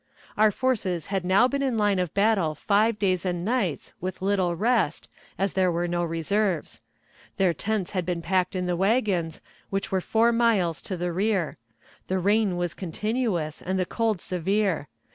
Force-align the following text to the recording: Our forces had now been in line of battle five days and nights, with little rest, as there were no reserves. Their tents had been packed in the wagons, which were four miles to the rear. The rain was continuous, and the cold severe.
Our 0.35 0.49
forces 0.49 1.05
had 1.13 1.23
now 1.23 1.47
been 1.47 1.61
in 1.61 1.77
line 1.77 1.99
of 1.99 2.11
battle 2.15 2.55
five 2.55 2.97
days 2.97 3.23
and 3.23 3.45
nights, 3.45 3.93
with 4.01 4.19
little 4.19 4.55
rest, 4.55 5.07
as 5.37 5.53
there 5.53 5.71
were 5.71 5.87
no 5.87 6.03
reserves. 6.03 6.81
Their 7.37 7.53
tents 7.53 7.91
had 7.91 8.03
been 8.03 8.23
packed 8.23 8.55
in 8.55 8.65
the 8.65 8.75
wagons, 8.75 9.43
which 9.69 9.91
were 9.91 10.01
four 10.01 10.31
miles 10.31 10.81
to 10.89 10.97
the 10.97 11.11
rear. 11.11 11.57
The 12.07 12.17
rain 12.17 12.57
was 12.57 12.73
continuous, 12.73 13.61
and 13.61 13.77
the 13.77 13.85
cold 13.85 14.21
severe. 14.21 14.87